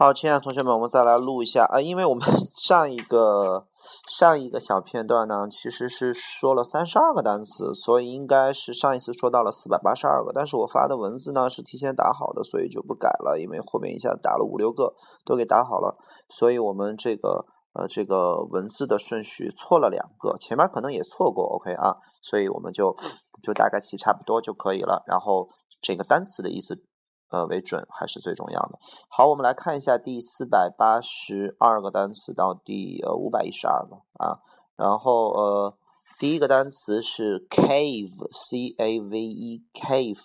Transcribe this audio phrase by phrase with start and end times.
[0.00, 1.64] 好，亲爱的同学们，我们再来录一下。
[1.64, 3.66] 啊，因为我们 上一个
[4.06, 22.94] 上一个小片段呢，其实是说了三十二个单词，所以应该是上一次说到了四百八十二个，但是我发的文字呢是提前打好的，所以就不改了，因为后面一下打了五六个都给打好了，所以我们这个呃这个文字的顺序错了两个，前面可能也错过，OK 啊，所以我们就
[23.42, 25.48] 就大概其差不多就可以了，然后
[25.82, 26.84] 这个单词的意思。
[27.30, 28.78] 呃，为准还是最重要的。
[29.08, 34.40] 好，我们来看一下第四百八十二个单词到第呃五百一十二个啊。
[34.76, 35.76] 然后呃，
[36.18, 40.24] 第一个单词是 cave，c a v e，cave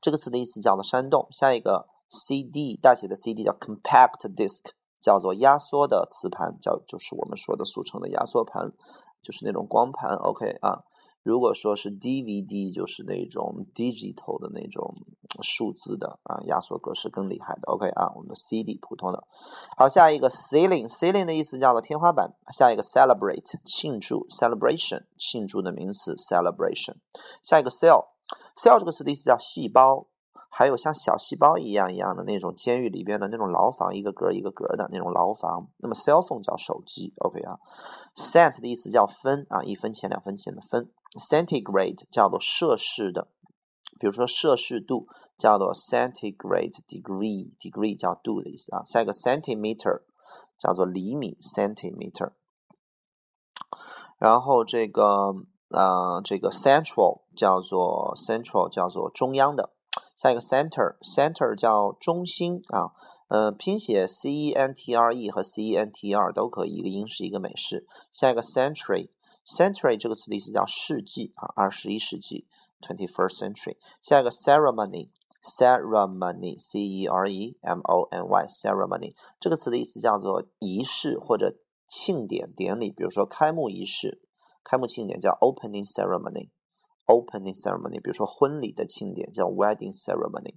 [0.00, 1.28] 这个词的意思叫做山洞。
[1.30, 8.72] 下一个 cd 大写的 cd 叫 compact disc，叫做压缩的磁盘，叫就是我们说的俗称的压缩盘，
[9.22, 10.16] 就是那种光盘。
[10.16, 10.84] OK 啊。
[11.22, 14.92] 如果说是 DVD，就是那种 digital 的那种
[15.40, 17.60] 数字的啊，压缩格式更厉害的。
[17.72, 19.22] OK 啊，我们的 CD 普通的。
[19.76, 22.34] 好，下一个 ceiling，ceiling 的意思叫做天花板。
[22.52, 26.96] 下一个 celebrate，庆祝，celebration，庆祝的名词 celebration。
[27.44, 30.08] 下一个 cell，cell 这个词的意思叫细胞，
[30.50, 35.68] 还有像小细胞一样一样的那种监狱里边的那种牢房，一个格一个格的那种牢房。
[35.76, 37.14] 那么 cell phone 叫手机。
[37.18, 37.60] OK 啊
[38.16, 40.90] ，cent 的意思叫分啊，一分钱两分钱的分。
[41.18, 43.28] Centigrade 叫做摄氏的，
[43.98, 48.82] 比如说摄氏度叫做 centigrade degree，degree 叫度的意思啊。
[48.84, 50.02] 下一个 centimeter
[50.58, 52.32] 叫做厘米 centimeter，
[54.18, 55.34] 然后这个
[55.68, 59.74] 呃这个 central 叫做 central 叫做中央的。
[60.16, 62.92] 下一个 center，center 叫中心啊，
[63.28, 67.86] 呃拼写 c e n t r e 和 c e n t r 都可以，一个英式一个美式。
[68.10, 69.10] 下一个 century。
[69.44, 72.46] Century 这个词的意思叫世纪啊，二十一世纪
[72.80, 73.76] ，twenty-first century。
[74.00, 81.56] 下一个 ceremony，ceremony，c e r e m o n y，ceremony 这个词的意思叫做仪式或者
[81.88, 84.22] 庆典典礼，比如说开幕仪式、
[84.62, 88.00] 开幕庆典叫 opening ceremony，opening ceremony。
[88.00, 90.54] 比如说婚礼的庆典叫 wedding ceremony。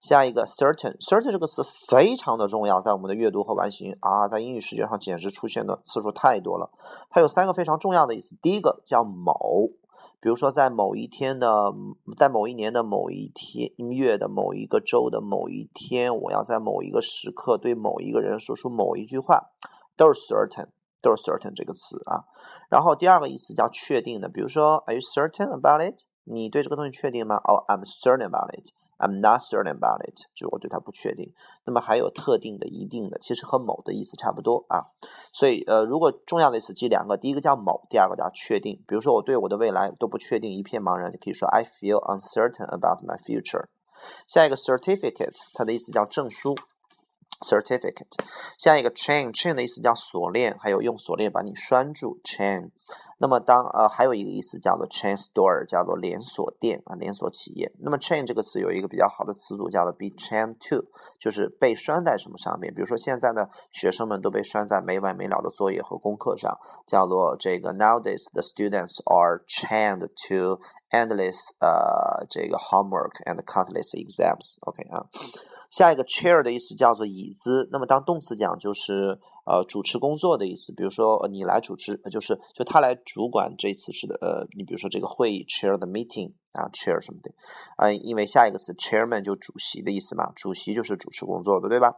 [0.00, 6.70] 下一个 certain，certain 这个词非常的重要，在我们的阅读和完形啊，在英语世界上简直出现的次数太多了。
[7.10, 9.70] 它有三个非常重要的意思，第一个叫某，
[10.20, 11.72] 比如说在某一天的，
[12.16, 19.50] 在某一年的某一天，月的某一个周的某一天，我要在某一个时刻对某一个人说出某一句话，
[19.96, 20.68] 都是 certain，
[21.02, 22.24] 都是 certain 这个词啊。
[22.68, 26.04] 然后第二个意思叫确定的，比如说 Are you certain about it？
[26.24, 27.36] 你对这个东西确定吗？
[27.36, 28.74] 哦，I'm certain about it。
[28.98, 31.32] I'm not certain about it，就我对它不确定。
[31.64, 34.90] 那么还有特定的、一定的，其实和某的意思差不多啊。
[35.32, 38.82] 所以呃，如果重要的意思记两个，第一个叫某，第二个叫确定。
[38.86, 43.66] 比如说我对我的未来都不确定，一片茫然，你可以说 I feel uncertain about my future。
[44.26, 46.54] 下一个 certificate，它的意思叫证书
[47.40, 48.18] ，certificate。
[48.58, 52.70] 下一个 chain，chain 的意思叫锁链，还有用锁链把你拴住，chain。
[53.20, 57.72] 那么当呃还有一个意思叫做 chain store，叫做连锁店啊，连锁企业。
[57.80, 60.86] 那么 chain 这个词有一个比较好的词组叫做 be chained to，
[61.18, 62.72] 就是被拴在什么上面。
[62.72, 70.60] 比如说现在的学生们都被拴在没完没了的作业和功课上，叫做这个 nowadays the students are chained to
[70.92, 74.58] endless 呃这个 homework and countless exams。
[74.60, 75.02] OK 啊。
[75.70, 87.30] 下一个 chair 的意思叫做椅子，那么当动词讲就是呃主持工作的意思，比如说你来主持，就是就他来主管这次是的，呃，你比如说这个会议 chair the meeting 啊 chair 什么的，
[87.76, 91.94] 啊，因为下一个词 chairman 就主席的意思嘛，主席就是主持工作的，对吧？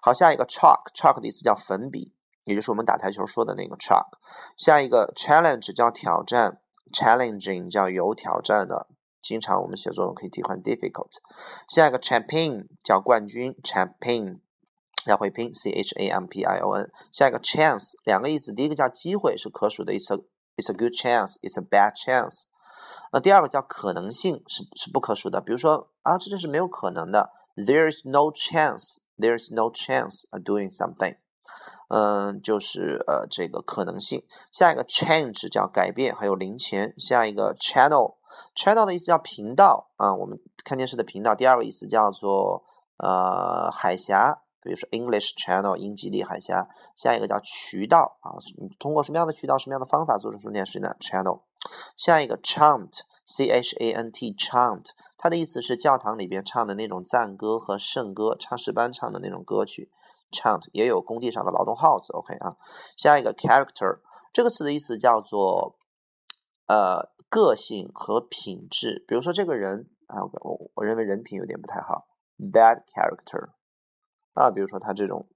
[0.00, 2.12] 好，下一个 chalk chalk 的意思叫粉笔，
[2.44, 4.18] 也就是我们打台球说的那个 chalk。
[4.56, 6.60] 下一个 challenge 叫挑战
[6.92, 8.88] ，challenging 叫有挑战的。
[9.22, 11.12] 经常我们写作文可以替换 difficult。
[11.68, 14.40] 下一个 champion 叫冠军，champion
[15.06, 16.90] 要会拼 c h a m p i o n。
[17.12, 20.18] 下一个 chance 两个意思，第一个叫机会是可数的，it's a
[20.56, 22.44] it's a good chance，it's a bad chance。
[23.12, 31.16] 那第二个叫可能性是是不可数的，比如说啊，这就是没有可能的，there is no chance，there is no chance of doing something。
[31.88, 34.24] 嗯，就是呃这个可能性。
[34.50, 36.94] 下一个 change 叫改变，还有零钱。
[36.98, 38.16] 下一个 channel。
[38.54, 41.34] Channel 的意思叫频道啊，我们看电视的频道。
[41.34, 42.62] 第二个意思叫做
[42.98, 46.68] 呃海峡，比如说 English Channel 英吉利海峡。
[46.94, 48.36] 下一个叫渠道啊，
[48.78, 51.40] 通过什么样的渠道、什么样的方法做成电视呢？Channel。
[51.96, 54.86] 下一个 chant，C H A N T chant，
[55.16, 59.90] 它的意思是教堂里边唱的那种赞歌和圣歌，唱诗班唱的那种歌曲。
[60.30, 62.12] chant 也有工地上的劳动号子。
[62.12, 62.56] OK 啊，
[62.96, 64.00] 下一个 character
[64.32, 65.76] 这个词的意思叫做
[66.66, 67.11] 呃。
[67.32, 72.06] 个性和品质，比如说这个人啊，我我认为人品有点不太好
[72.36, 73.52] ，bad character，
[74.34, 75.30] 啊，比如说他这种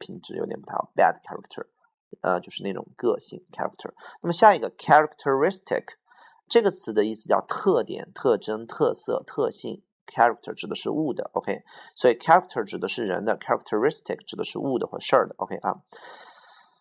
[0.00, 1.66] 品质有点不太好，bad character，
[2.22, 3.92] 呃，就是那种个性 character。
[4.22, 5.84] 那么下一个 characteristic
[6.48, 9.84] 这个词的意思叫特点、特征、特色、特性。
[10.04, 11.62] character 指的是物的，OK，
[11.94, 15.80] 所以 character 指的是人的，characteristic 指的是物的或事儿的，OK 啊。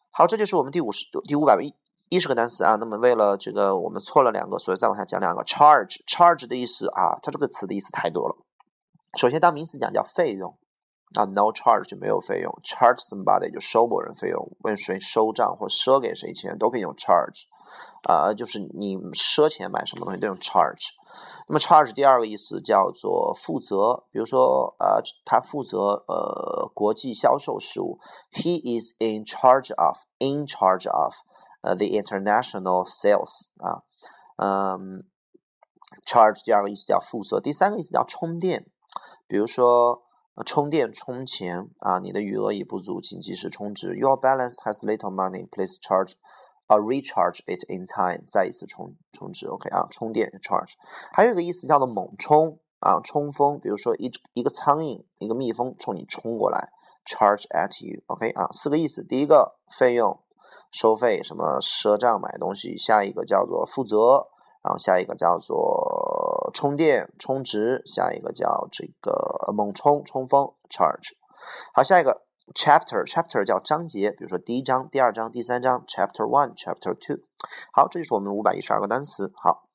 [0.09, 1.73] 好，这就是我们第五十第五百一
[2.11, 2.75] 一十个单词啊。
[2.75, 5.41] 那么为了这个我们错了两个，所以再往下讲两个。
[5.45, 8.35] charge，charge 的意思啊，它这个词的意思太多了。
[9.17, 10.57] 首先当名词讲叫费用
[11.15, 17.45] 啊，no charge 就没有费用，charge somebody 就收某人费用，问谁收账或赊给谁钱都可以用 charge
[18.03, 20.91] 啊，就是你赊钱买什么东西都用 charge。
[21.47, 27.99] 那么 charge 第二个意思叫做负责，比如说呃，他负责呃国际销售事务
[28.31, 31.13] ，he is in charge of in charge of
[31.61, 33.83] 呃 the international sales 啊，
[34.37, 35.03] 嗯
[36.05, 38.65] ，charge 第二个意思叫负责，第三个意思叫充电，
[39.27, 40.03] 比如说
[40.45, 46.13] 充电充钱啊，你的余额已不足，请及时充值，your balance has little money, please charge。
[46.67, 50.75] 啊，recharge it in time，再一次充充值，OK 啊，充电 charge，
[51.11, 56.69] 还有一个意思叫做猛冲啊，冲锋，比如说一一个苍蝇，一个蜜蜂冲你冲过来
[57.05, 60.17] ，charge at you，OK 啊，四个意思，第一个费用
[60.71, 64.27] 收费，什么赊账买东西，下一个叫做负责，
[64.63, 71.11] 然后下一个叫做充电充值，下一个叫这个猛冲冲锋 charge，
[71.73, 72.23] 好，下一个。
[72.53, 77.23] Chapter chapter 叫章节，比如说第一章、第二章、第三章，Chapter one、Chapter two。
[77.71, 79.31] 好，这就是我们五百一十二个单词。
[79.35, 79.70] 好。